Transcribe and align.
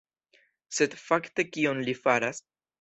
Sed 0.77 0.95
fakte 1.03 1.47
kion 1.53 1.85
li 1.91 1.97
faras? 2.03 2.45